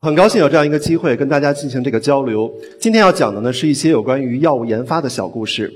[0.00, 2.48] 很高兴有这样一个机会跟大家进行这个交流。
[2.78, 5.72] 今天要讲的呢是一些有关于药物研发的小故事。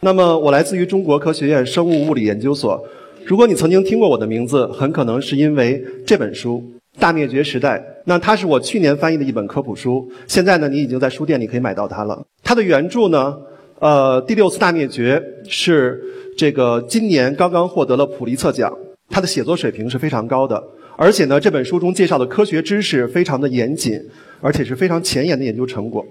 [0.00, 2.84] 那么我来自于中国科学院生物物理研究所。
[3.24, 6.60] 如果你曾经听过我的名字，很可能是因为这本书
[7.00, 7.78] 《大灭绝时代》。
[8.06, 12.20] 那它是我去年翻译的一本科普书，现在呢你已经在书店里可以买到它了。
[12.42, 13.36] 它的原著呢，
[13.78, 16.02] 呃，第六次大灭绝是
[16.36, 18.76] 这个今年刚刚获得了普利策奖。
[19.08, 20.60] 它的写作水平是非常高的。
[20.96, 24.02] 而且呢，这本书中介绍的科学知识非常的严谨，
[24.40, 26.04] 而且是非常前沿的研究成果。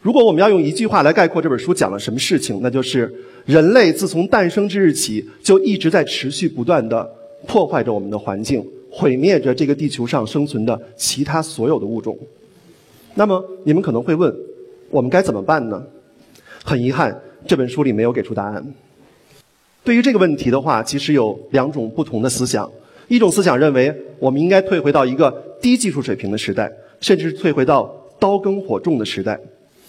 [0.00, 3.12] 如果我们要用一句话来概括这本书讲了什么事情，那就是
[3.44, 7.08] 人类自从诞生之日起，就一直在持续不断的
[7.46, 12.16] 破坏着我们的环境，毁灭着这个地球上生存的其他所有的物种。
[13.14, 14.32] 那么你们可能会问，
[14.90, 15.82] 我们该怎么办呢？
[16.64, 18.64] 很遗憾，这本书里没有给出答案。
[19.82, 22.70] 对于这个问题的话，其实有两种不同的思想。
[23.12, 25.30] 一种思想认为，我们应该退回到一个
[25.60, 29.38] 低技术水平的时代，甚至退回到刀耕火种的时代。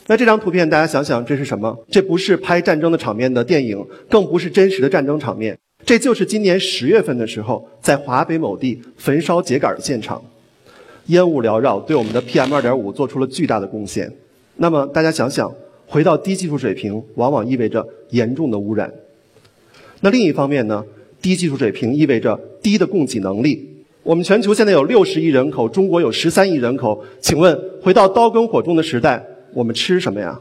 [0.07, 1.73] 那这张图片，大家想想，这是什么？
[1.89, 5.57] 这不是拍战争的场面的电影，更不是真实的战争场面。
[5.85, 10.21] 这就是今年十月份的时候，在华北某地焚烧秸秆的现场，
[11.05, 14.11] 烟雾缭绕，对我们的 PM 二点五做出了巨大的贡献。
[14.57, 15.49] 那么大家想想，
[15.87, 18.93] 回到低技术水平，往往意味着严重的污染。
[20.01, 20.83] 那另一方面呢？
[21.23, 23.69] 低技术水平意味着低的供给能力。
[24.03, 27.01] 我们全球现在有六十亿人口，中国有十三亿人口。
[27.21, 30.37] 请问，回到刀耕火种的时代，我们吃什么呀？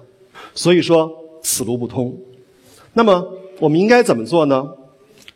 [0.56, 1.08] 所以说，
[1.40, 2.12] 此路不通。
[2.94, 3.24] 那么，
[3.60, 4.68] 我们应该怎么做呢？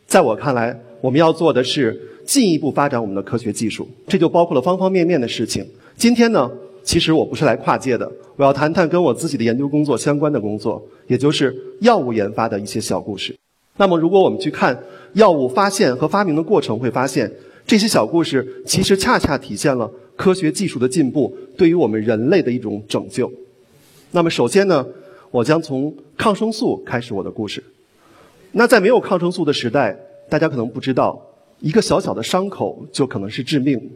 [0.05, 5.65] 在我看来，我们要做的是进一步发展我们的科学技术，这就包括了方方面面的事情。
[5.95, 6.51] 今天呢，
[6.83, 13.33] 其实我不是来跨界的，我要谈谈跟我自己的研究工作相关的工作，也就是药物研发的一些小故事。
[13.79, 14.77] 那么，如果我们去看
[15.17, 17.31] 药物发现和发明的过程，会发现
[17.65, 23.31] 这些小故事其实恰恰体现了科学技术的进步对于我们人类的一种拯救。
[24.11, 24.85] 那么，首先呢，
[25.31, 27.63] 我将从抗生素开始我的故事。
[28.51, 29.97] 那在没有抗生素的时代，
[30.29, 31.19] 大家可能不知道，
[31.61, 33.89] 一个小小的伤口就可能是致命。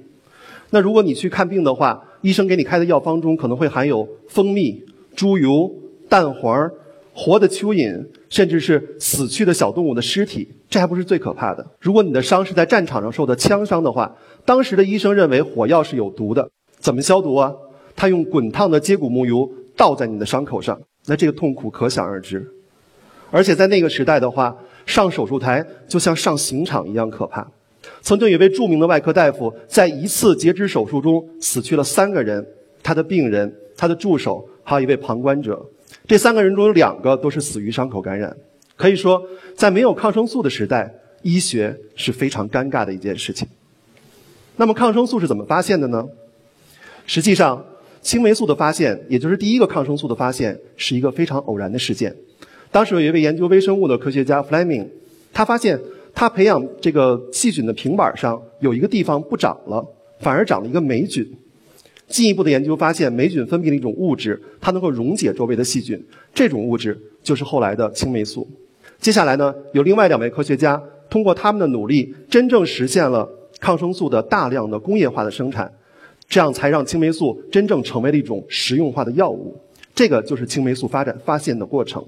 [0.72, 4.84] 那如果你去看病的话，医生给你开的药方中可能会含有蜂蜜、
[5.16, 5.72] 猪油、
[6.09, 6.72] 蛋黄。
[7.13, 11.64] 活的蚯蚓，甚至是死去的小动物的尸体，这还不是最可怕的。
[11.81, 14.16] 如果你的伤是在战场上受的枪伤的话，
[14.46, 16.50] 当时的医生认为火药是有毒的，
[16.80, 17.53] 怎么消毒啊？
[17.94, 22.50] 他用滚烫的接骨木油倒在你的伤口上，那这个痛苦可想而知。
[23.30, 27.46] 而且在那个时代的话，上手术台就像上刑场一样可怕。
[28.02, 32.46] 曾经有位著名的外科大夫，在一次截肢手术中死去了三个人，
[32.81, 35.62] 他的病人、他的助手，还有一位旁观者。
[36.07, 38.35] 这三个人中有两个都是死于伤口感染，
[38.75, 39.22] 可以说，
[39.56, 43.47] 在没有抗生素的时代，医学是非常尴尬的一件事情。
[44.57, 46.07] 那么，抗生素是怎么发现的呢？
[47.06, 47.66] 实际上，
[48.01, 52.13] 青霉素的发现，也就是第一个抗生素的发现，是一个非常偶然的事件。
[52.72, 54.88] 当时有一位研究微生物的科学家 Fleming，
[55.31, 55.79] 他发现
[56.13, 59.85] 他培养这个细菌的平板上有一个地方不长了，
[60.19, 61.25] 反而长了一个霉菌。
[62.11, 65.99] 进一步的研究发现，霉菌分泌的一种物质，它能够溶解周围的细菌。
[66.33, 68.47] 这种物质就是后来的青霉素。
[68.99, 70.79] 接下来呢，有另外两位科学家
[71.09, 73.27] 通过他们的努力，真正实现了
[73.59, 75.71] 抗生素的大量的工业化的生产，
[76.27, 79.57] 这样才让青霉素真正成为了一种实用化的药物。
[79.95, 82.05] 这个就是青霉素发展发现的过程。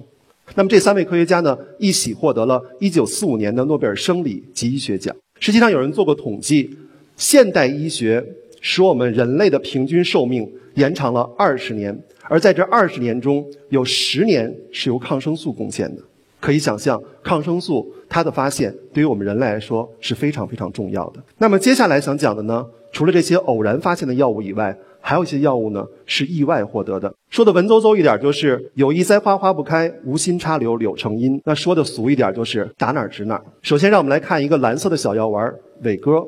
[0.56, 5.16] 那么这三位科学家呢，一起获得了一九四五年的诺贝尔生理及医学奖。
[5.40, 6.70] 实际上，有人做过统计，
[7.16, 8.24] 现代医学。
[8.64, 11.94] 使我们人类的平均寿命延长了二十年，
[12.30, 16.02] 而在这二十年中，有十年是由抗生素贡献的。
[16.40, 21.22] 可以想象，抗生素它的发现对于我们人类来说是非常非常重要的。
[21.38, 27.14] 那么接下来想讲的呢，除了这些偶然发现的药物以外，还有一些药物呢是意外获得的。
[27.30, 31.42] 说的文绉绉一点，就是有意栽花花不开，无心插柳柳成荫。
[31.44, 33.44] 那说的俗一点，就是打哪儿指哪儿。
[33.62, 35.54] 首先，让我们来看一个蓝色的小药丸
[35.84, 36.24] 伟哥。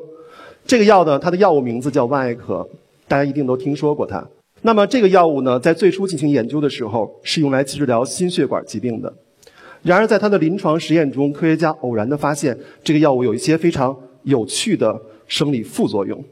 [0.66, 2.68] 这个药呢，它的药物名字叫万艾可，
[3.06, 4.26] 大家一定都听说过它。
[4.62, 9.12] 那么这个药物呢，在最初进行研究的时候，是用来治疗心血管疾病的。
[9.82, 16.22] 然而在它的临床实验中，科学家偶然的发现，这个药物有一些非常有趣的生理副作用。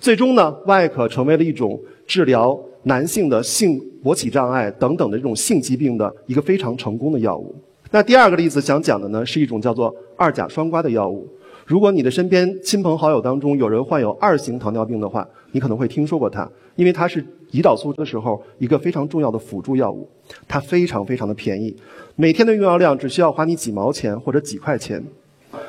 [0.00, 7.54] 最终呢，万艾可成为了一种治疗男性的性勃起障碍等等的这种性疾病的一个非常成功的药物。
[7.92, 11.28] 那第二个例子想讲的呢，是一种叫做二甲双胍的药物。
[11.66, 17.20] 如果你的身边亲朋好友当中有人患有二型糖尿病的话，你可能会听说过它，因为它是
[17.50, 20.08] 胰岛素的时候一个非常重要的辅助药物。
[20.46, 21.76] 它非常非常的便宜，
[22.14, 25.02] 每天的用药量只需要花你几毛钱或者几块钱。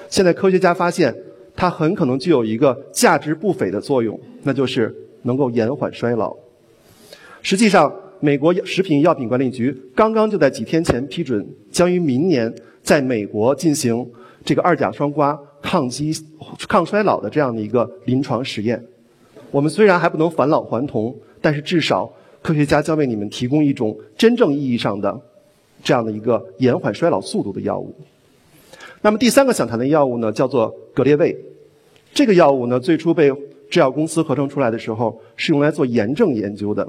[0.07, 1.15] 现在科学家发现，
[1.55, 6.35] 它很可能具有一个价值不菲的作用，那就是能够延缓衰老。
[7.41, 12.53] 实际上，美国食品药品管理局刚刚就在几天前批准，将于明年
[12.83, 14.07] 在美国进行
[14.45, 16.13] 这个二甲双胍抗击
[16.69, 18.81] 抗衰老的这样的一个临床实验。
[19.51, 22.09] 我们虽然还不能返老还童，但是至少
[22.41, 25.19] 科学家将为你们提供一种真正意义上的
[25.83, 27.93] 这样的一个延缓衰老速度的药物。
[29.01, 31.37] 那么第三个想谈的药物呢，叫做格列卫。
[32.13, 33.29] 这个药物呢，最初被
[33.69, 36.87] 制药公司合成出来的时候，是用来做炎症研究的。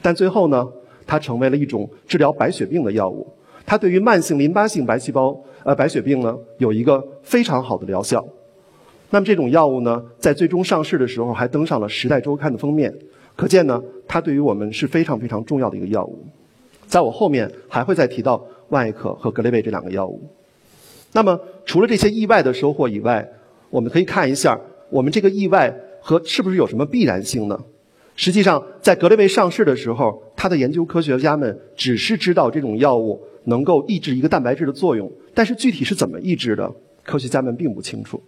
[0.00, 0.66] 但最后呢，
[1.06, 3.26] 它成为了一种治疗白血病的药物。
[3.66, 8.24] 它对于慢性淋巴性白细胞呃白血病呢，有一个非常好的疗效。
[9.10, 12.94] 那么这种药物呢，在最终上市的时候还登上了《时代周刊》的封面，
[13.34, 16.24] 可见呢，它对于我们是非常非常重要的一个药物。
[16.86, 20.22] 在我后面还会再提到万艾可和格列卫这两个药物。
[21.12, 23.28] 那么除了这些意外的收获以外，
[23.68, 24.56] 我们可以看一下
[24.88, 27.58] 我们这个意外和是不是有什么必然性呢？
[28.14, 36.70] 实际上，在格列卫上市的时候，它的研究科学家们只是知道这种药物能够抑制一个蛋白质的作用，但是具体是怎么抑制的，
[37.02, 38.22] 科学家们并不清楚。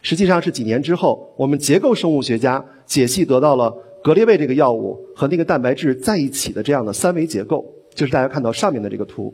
[0.00, 3.72] 实际上是几年之后，我们结构生物学家解析得到了
[4.02, 7.64] 格列卫这个药物和那个蛋白质在一起的这样的三维结构，
[7.94, 9.32] 就是大家看到上面的这个图。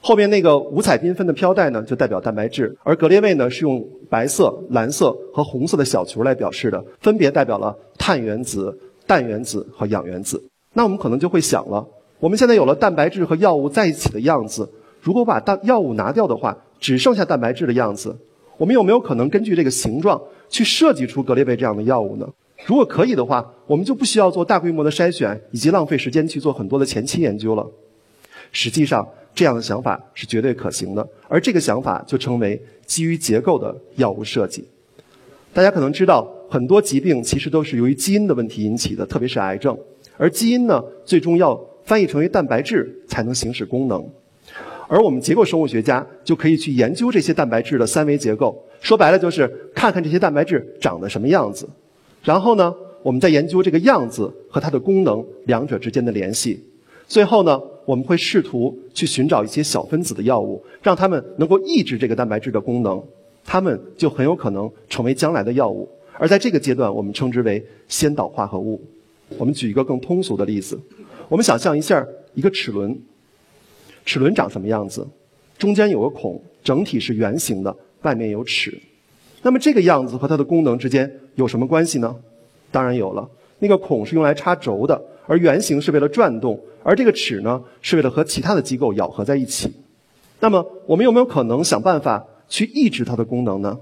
[0.00, 8.76] 后面那个五彩缤纷的飘带呢，就代表蛋白质，而格列卫呢是用白色、蓝色和红色的小球来表示的，分别代表了碳原子、
[9.06, 10.42] 氮原子和氧原子。
[10.72, 11.86] 那我们可能就会想了，
[12.22, 14.70] 我们现在有了蛋白质和药物在一起的样子，
[15.00, 18.16] 如果把蛋药物拿掉的话，只剩下蛋白质的样子。
[18.56, 22.28] 我们有没有可能根据这个形状去设计出格列卫这样的药物呢？
[22.64, 27.66] 如果可以的话，我们就不需要做大规模的筛选以及浪费时间去做很多的前期研究了。
[28.52, 29.04] 实际上，
[29.34, 34.64] 这样的想法是绝对可行的，而这个想法就称为基于结构的药物设计。
[35.52, 39.76] 大家可能知道，很多疾病其实都是由于基因的问题引起的，特别是癌症。
[40.16, 44.04] 而基因呢，最终要翻译成为蛋白质才能行使功能。
[44.88, 51.68] 而我们结构生物学家就可以去研究这些蛋白质的三维结构，说白了就是看看这些蛋白质长得什么样子，
[52.22, 56.62] 然后呢，我们再研究这个样子和它的功能两者之间的联系。
[57.06, 63.02] 最后呢，我们会试图去寻找一些小分子的药物，让它们能够抑制这个蛋白质的功能，
[63.44, 65.88] 它们就很有可能成为将来的药物。
[66.18, 68.80] 而在这个阶段，我们称之为先导化合物。
[69.38, 70.78] 我们举一个更通俗的例子，
[71.32, 72.94] 我们想象一下一个齿轮。
[74.04, 75.08] 齿轮长什么样子？
[75.56, 78.78] 中间有个孔，整体是圆形的，外面有齿。
[79.40, 82.14] 那么这个样子和它的功能之间有什么关系呢？
[82.70, 83.26] 当然有了。
[83.60, 89.72] 那个孔是用来插轴的，而圆形是为了转动，而这个齿呢是为了和其他的机构咬合在一起。
[90.40, 93.78] 那么我们有没有可能想办法去抑制它的功能呢？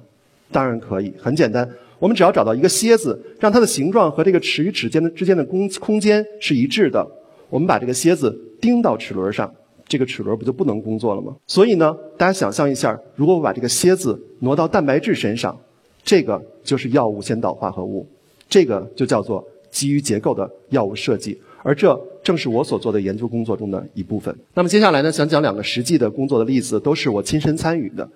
[0.52, 1.68] 当然可以，很简单，
[1.98, 7.04] 我们只要找到一个楔子，让它的形状和这个齿与齿间的之间的空空间是一致的，
[7.50, 9.52] 我们把这个楔子钉到齿轮上。
[9.86, 11.34] 这个齿轮不就不能工作了吗？
[11.48, 15.58] 所以呢，大家想象一下，如果我把这个楔子挪到蛋白质身上，
[16.04, 18.06] 这个就是药物先导化合物，
[18.48, 24.32] 这个就叫做基于结构的药物设计，而这正是我所做的研究工作中的一部分。
[24.54, 28.08] 那么接下来呢，想讲两个实际的工作的例子，都是我亲身参与的。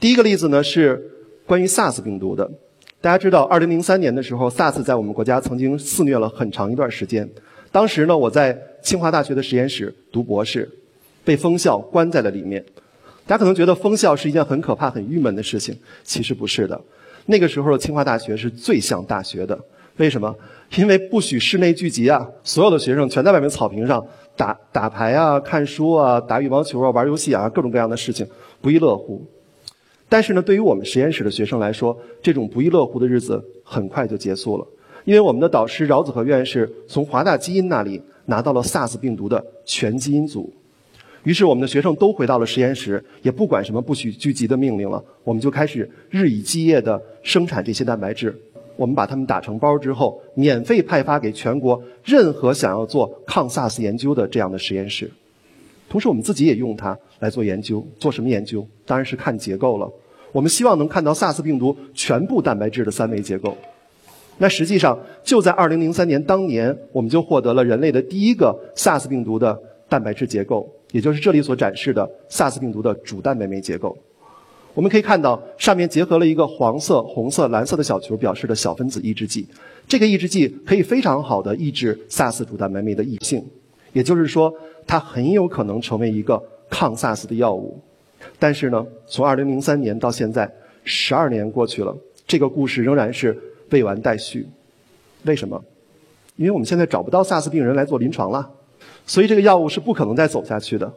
[0.00, 1.12] 第一个例子呢是
[1.44, 2.50] 关于 SARS 病毒的。
[3.02, 7.28] 大家知道，二零零三年的时候，SARS 在我们国家曾经肆虐了很长一段时间。
[7.78, 10.68] 当时呢，我在清华大学的实验室读博士。
[11.24, 12.60] 被封校关在了里面，
[13.24, 16.80] 大家可能觉得封校是一件很可怕、很郁闷的事情，其实不是的。
[17.26, 19.56] 那个时候的清华大学是最像大学的，
[19.98, 20.34] 为什么？
[20.74, 24.04] 因为不许室内聚集啊，所有的学生全在外面草坪上
[24.36, 28.26] 打打牌啊、看书啊、打羽毛球啊、玩游戏啊，各种各样的事情，
[28.60, 29.24] 不亦乐乎。
[30.08, 34.66] 但是呢，对于我们实验室的学生来说，这种不亦乐乎的日子很快就结束了，
[35.04, 40.52] 因为我们的导师饶子和院士从华大基因那里拿到了 SARS 病毒的全基因组。
[41.24, 45.02] 于是，我们的学生都回到了实验室，也不管什么不许聚集的命令了。
[45.24, 48.34] 我们就开始日以继夜地生产这些蛋白质。
[48.76, 55.10] 我们把它们打成包之后，免费派发给全国任何想要做抗 SARS 研究的这样的实验室。
[55.88, 57.84] 同时，我们自己也用它来做研究。
[57.98, 58.66] 做什么研究？
[58.86, 59.90] 当然是看结构了。
[60.30, 63.56] 我们希望能看到 SARS 病毒全部蛋白质的三维结构。
[64.38, 70.68] 那实际上，就在2003年当年，我们就获得了人类的第一个 SARS 病毒的蛋白质结构。
[70.90, 73.94] 也就是这里所展示的 SARS 病毒的主蛋白酶结构，
[74.72, 79.46] 我们可以看到上面结合了一个黄色、红色、蓝色的小球，表示的小分子抑制剂。
[79.86, 83.44] 这个抑制剂可以非常好的抑制 SARS 主蛋白酶的异性，
[83.92, 84.50] 也就是说，
[84.86, 87.78] 它很有可能成为一个抗 SARS 的药物。
[88.38, 90.50] 但是呢，从2003年到现在，
[90.84, 91.94] 十二年过去了，
[92.26, 93.38] 这个故事仍然是
[93.70, 94.46] 未完待续。
[95.24, 95.62] 为什么？
[96.36, 98.48] 因为我们现在找不到 SARS 病人来做临床了，
[99.06, 100.92] 所以这个药物是不可能再走下去的。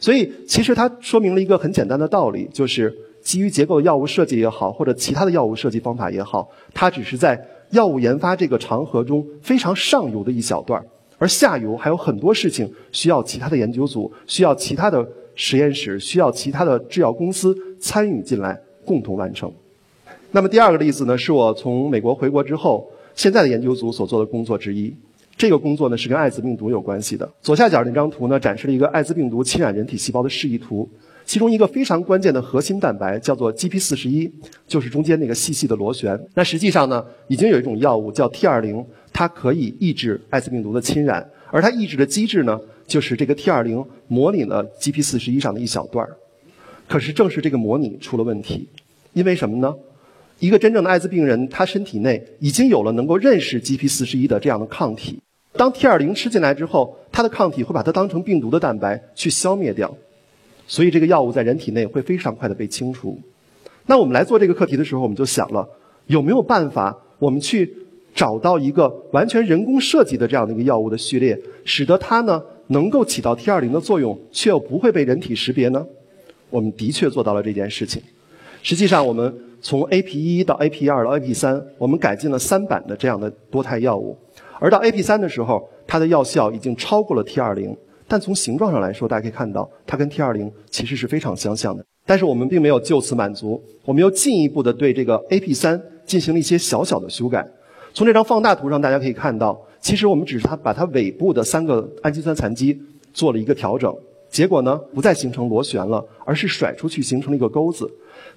[0.00, 2.90] 所以其实它说明了一个很简单的道理，就是
[3.20, 7.38] 基于结构的药物设计也好，或者其他的药物设计方法也好，它只是在
[7.72, 10.82] 药物研发这个长河中非常上游的一小段
[11.18, 19.52] 而下游还有很多事情需要其他的研究组、需要其他的实验室、需要其他的制药公司参与进来，共同完成。
[20.36, 24.94] 那么第二个例子呢，是我从美国回国之后，现在的研究组所做的工作之一。
[25.34, 27.26] 这个工作呢是跟艾滋病毒有关系的。
[27.40, 30.86] 左下角那张图呢展示了一个艾滋病毒侵染人体细胞的示意图，
[31.24, 34.30] 其中一个非常关键的核心蛋白叫做 Gp41，
[34.68, 36.20] 就是中间那个细细的螺旋。
[36.34, 46.14] 那实际上呢，已经有一种药物叫 T20，它可以抑制艾滋病毒的侵染，而它抑制的机制呢，就是这个 T20 模拟了 Gp41 上的一小段儿。
[46.86, 48.68] 可是正是这个模拟出了问题，
[49.14, 49.74] 因为什么呢？
[50.38, 55.18] 一个真正的艾滋病人，他身体内已经有了能够认识 Gp41 的这样的抗体。
[55.52, 59.96] 当 T20 吃进来之后，它的抗体会把它当成病毒的蛋白去消灭掉，
[60.66, 63.18] 所以这个药物在人体内会非常快的被清除。
[63.86, 65.66] 那我们来做这个课题的时候，我们就想了，
[66.08, 67.74] 有没有办法我们去
[68.14, 75.86] 找到一个完全人工设计的这样的一个药物的序列，使得它呢能够起到 T20 的作用，却又不会被人体识别呢？
[76.50, 78.02] 我们的确做到了这件事情。
[78.62, 79.34] 实际上，我们
[79.68, 84.16] 从 AP1 到 AP2 到 AP3，我们改进了三版的这样的多肽药物。
[84.60, 91.84] 而到 AP3 的时候，它的药效已经超过了 T20，但从形状上来说，大家可以看到，它跟 T20 其实是非常相像的。
[92.06, 97.44] 但是我们并没有就此满足，我们又进一步的对这个 AP3 进行了一些小小的修改。
[97.92, 102.80] 从这张放大图上，大家可以看到，其实我们只是它把它尾部的三个氨基酸残基
[103.12, 103.92] 做了一个调整，
[104.36, 107.90] 结果呢，不再形成螺旋了，而是甩出去形成了一个钩子。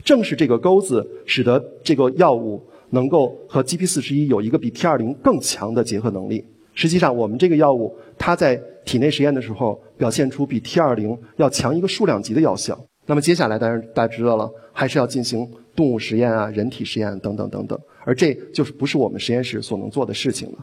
[0.05, 2.63] 正是这个钩子，使得这个药物。
[2.91, 6.43] 能够和 Gp41 有一个比 T20 更强的结合能力。
[6.73, 12.75] 实际上，我们这个药物它在体内实验的时候，表现出比 T20 要强一个数量级的药效。
[13.05, 17.77] 那么接下来，当然大家知道了，还是要进行动物实验啊、人体实验等等等等。
[18.03, 20.57] 而这就是不是我们实验室所能做的事情了。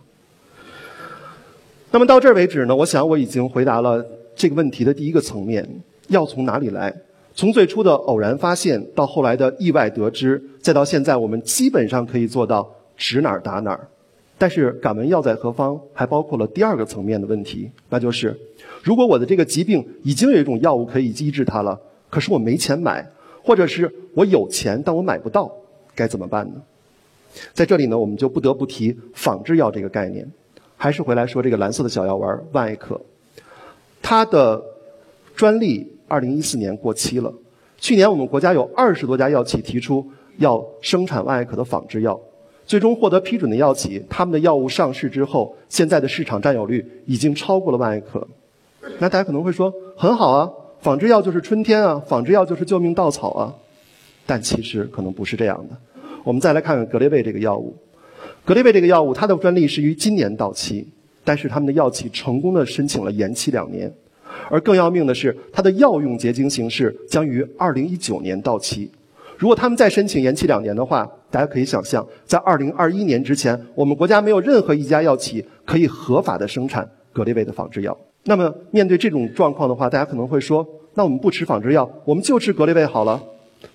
[1.92, 4.04] 那么到这儿为止呢，我想我已经回答了
[4.36, 5.66] 这个问题的第一个层面：
[6.08, 6.94] 药从哪里来？
[7.34, 13.88] 从最初的偶然发现，到后来的意外得知，再到现在，我们基本上可以做到指哪儿打哪儿。
[14.38, 15.80] 但是，敢问药在何方？
[15.94, 18.38] 还包括了第二个层面的问题，那就是：
[18.82, 23.06] 如果我的这个疾病已经有一种药物可以医治它了，可是我没钱买，
[23.42, 25.50] 或者是我有钱但我买不到，
[25.94, 26.62] 该怎么办呢？
[27.54, 30.30] 在这里呢，我们就不得不提仿制药这个概念。
[30.76, 33.00] 还是回来说这个蓝色的小药丸万艾可，
[34.08, 34.62] 它的
[35.34, 35.94] 专利。
[36.08, 37.34] 二零一四年过期了。
[37.78, 42.16] 去年我们国家有二十多家药企提出要生产万艾可的仿制药，
[42.64, 48.24] 最终获得批准的药企，他们的药物上市之后，现在的市场占有率已经超过了万艾可。
[49.00, 50.48] 那大家可能会说，很好啊，
[50.78, 53.52] 仿制药就是春天啊，仿制药就是救命稻草啊。
[54.24, 55.76] 但其实可能不是这样的。
[56.22, 57.74] 我们再来看看格列卫这个药物，
[58.44, 60.86] 格列卫这个药物它的专利是于今年到期，
[61.26, 63.92] 但是他们的药企成功的申请了延期两年。
[64.48, 68.88] 而更要命的是，它的药用结晶形式将于二零一九年到期。
[69.36, 77.96] 如果他们再申请延期两年的话，大家可以想象，在二零二一年之前，我们国家没有任何一家药企可以合法的生产格列卫的仿制药。
[78.24, 83.22] 那么，面对这种状况的话，大家可能会说：那我们不吃仿制药，我们就吃格列卫好了。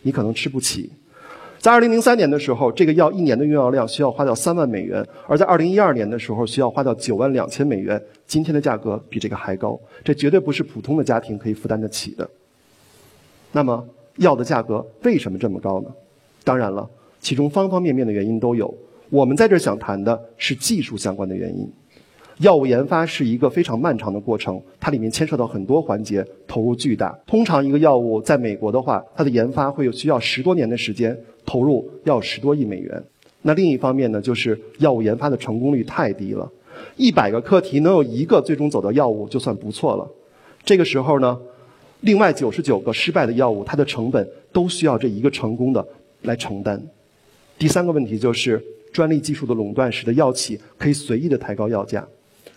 [0.04, 0.92] 你可能吃不起。
[1.62, 8.02] 在二零零三年的时候，这个药一年的用药量需要花掉三万美元；而在二零一二年的时候，需要花掉九万两千美元。
[8.26, 12.28] 今天的价格比这个还高，这绝对不是普通的家庭可以负担得起的。
[13.52, 15.92] 那么，药的价格为什么这么高呢？
[16.44, 16.90] 当然了，
[17.20, 18.74] 其中方方面面的原因都有。
[19.12, 21.72] 我们在这想谈的是技术相关的原因。
[22.38, 27.18] 药物研发是一个非常漫长的过程，它里面牵涉到很多环节，投入巨大。
[27.28, 33.04] 通常一个药物在美国的话，它的研发会有需要十多年的时间，投入要十多亿美元。
[33.44, 36.52] 那另一方面呢，就是药物研发的成功率太低了，
[36.96, 40.10] 一百个课题能有一个最终走到药物就算不错了。
[40.64, 41.40] 这个时候呢，
[42.00, 45.88] 另外九十九个失败的药物，它的成本都需要这一个成功的
[46.22, 46.82] 来承担。
[47.60, 52.08] 第三个问题就是专利技术的垄断，使得药企可以随意的抬高药价。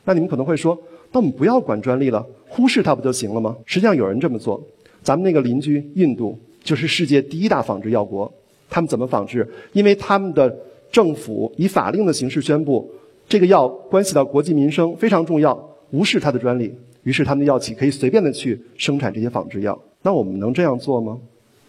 [0.04, 0.78] 那你们可能会说，
[1.12, 3.56] 那我们不要管专利了，忽视它不就行了吗？
[3.64, 4.62] 实际上有人这么做。
[5.02, 8.32] 咱们那个邻居印度就是世界第一大仿制药国，
[8.70, 9.46] 他们怎么仿制？
[9.72, 10.54] 因为他们的
[10.90, 12.90] 政府以法令的形式宣布，
[13.28, 15.58] 这个药关系到国计民生，非常重要，
[15.90, 16.74] 无视它的专利。
[17.02, 19.78] 于是他们的药企可以随便的去生产这些仿制药。
[20.02, 21.18] 那我们能这样做吗？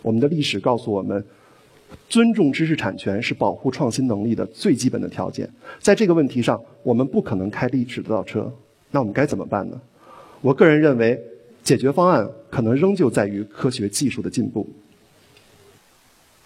[0.01, 1.22] 我们的历史告诉我们，
[2.08, 5.50] 尊重知识产权是保护创新能力的最基本的条件。
[5.80, 8.51] 在这个问题上，我们不可能开历史的倒车。
[8.92, 9.80] 那我们该怎么办呢？
[10.42, 11.20] 我个人认为，
[11.63, 14.68] 解决方案可能仍旧在于科学技术的进步。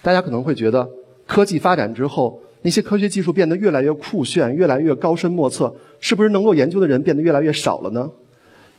[0.01, 0.89] 大家可能会觉得，
[1.27, 8.09] 科技发展之后，那些科学技术变得越来越酷炫、越来越高深莫测，是不是能够研究的人变得越来越少了呢？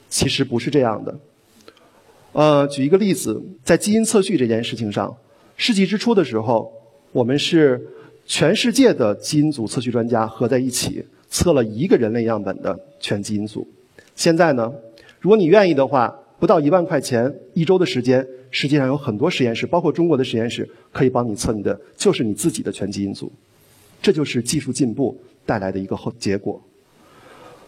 [0.09, 1.19] 其实不是这样的。
[2.33, 5.15] 呃，举一个例子，在基因测序这件事情上，
[5.63, 6.73] 世纪之初的时候，
[7.13, 7.87] 我们是
[8.25, 13.69] 全世界的基因组测序专家合在一起测了一个人类样本的全基因组。
[14.17, 14.73] 现在呢，
[15.21, 23.31] 如果你愿意的话，不到一万块钱，一周的时间，世界上有很多实验室，包括中国的实验室，可以帮你测你的，就是你自己的全基因组。
[24.01, 25.15] 这就是技术进步
[25.45, 26.59] 带来的一个后结果。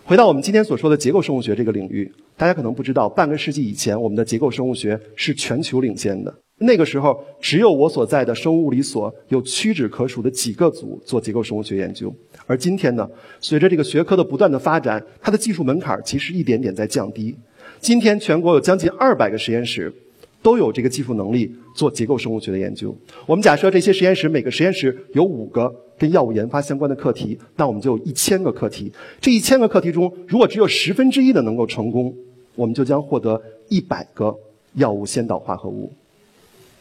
[0.06, 2.10] 回到我们今天所说的结构生物学这个领域，
[2.42, 6.34] 大家可能不知道，半个世纪以前，我们的结构生物学是全球领先的。
[6.58, 12.12] 那个时候，只有我所在的生物物理所有屈指可数的几个组做结构生物学研究。
[12.44, 13.08] 而今天呢，
[13.38, 17.32] 随着这个学科的不断的发展，它的技术门槛其实一点点在降低。
[17.78, 19.94] 今天，全国有将近二百个实验室。
[20.42, 22.92] 都有这个技术能力做结构生物学的研究。
[23.26, 28.92] 我们假设这些实验室每个实验室有五个跟药物研发相关的课题，那我们就有一千个课题。
[29.20, 32.12] 这一千个课题中，如果只有十分之一的能够成功，
[32.54, 34.34] 我们就将获得一百个
[34.74, 35.92] 药物先导化合物。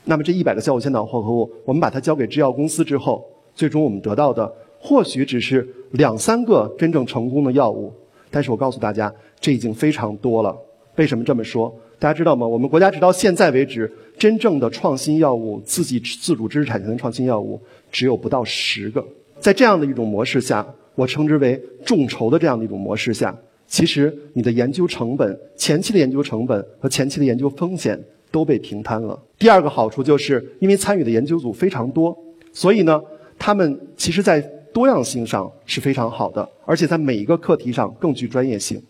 [0.04, 3.24] 那么这一百个药物先导化合物，我们把它交给制药公司之后，
[3.56, 7.94] 最终我们得到的或许只是两三个真正成功的药物。
[8.30, 10.58] 但是我告诉大家，这已经非常多了。
[10.96, 11.74] 为什么这么说？
[12.00, 12.48] 大家知道吗？
[12.48, 17.62] 我们国家直到现在为止，真正的创新药物、自己自主知识产权的创新药物
[17.92, 19.06] 只有不到十个。
[19.40, 23.38] 在这样的一种模式下，我称之为众筹的这样的一种模式下，
[23.72, 27.98] 其实你的研究成本、前期的研究成本和前期的研究风险
[28.30, 29.18] 都被平摊了。
[29.40, 32.13] 第二个好处就是因为参与的研究组非常多，
[32.51, 33.01] 所以呢，
[33.40, 34.42] 他们其实在
[34.74, 38.82] 多样性上是非常好的，而且在每一个课题上更具专业性。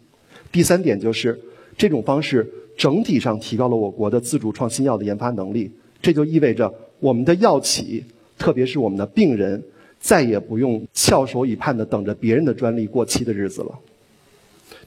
[0.51, 1.39] 第三点就是
[1.77, 2.51] 这种方式。
[2.77, 5.69] 整体上提高了我国的自主创新药的研发能力，
[6.01, 8.03] 这就意味着我们的药企，
[8.39, 9.61] 特别是我们的病人，
[9.99, 13.77] 再也不用翘首以盼的等着别人的专利过期的日子了。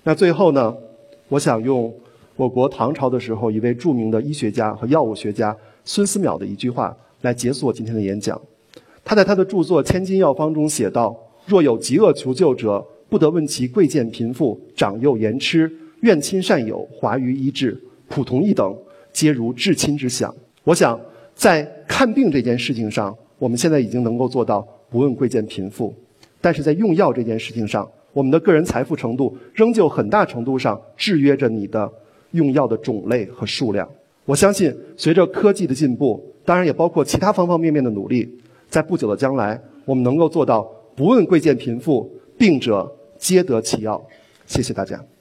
[0.04, 0.76] 那最后呢，
[1.28, 1.92] 我想用
[2.36, 8.40] 我国唐朝的时候一位著名的医学家和药物学家孙思邈的一句话来结束我今天的演讲。
[9.02, 18.76] 他在他的著作《千金药方》中写道：“若有疾厄求救者，不得问其贵贱贫富、长幼言痴。”怨亲善友，华于医治，普同一等，
[19.10, 20.34] 皆如至亲之想。
[20.62, 21.00] 我想，
[21.34, 25.90] 在看病这件事情上，我们现在已经能够做到不问贵贱贫富；
[26.42, 31.92] 但是在用药这件事情上，我们的个人财富程度仍旧很大程度上制约着你的
[32.30, 33.86] 用药的种类和数量。
[34.24, 38.26] 我相信，随着科技的进步，当然也包括其他方方面面的努力，
[38.70, 40.62] 在不久的将来，我们能够做到
[40.96, 44.02] 不问贵贱贫富，病者皆得其药。
[44.46, 45.13] 谢谢大家。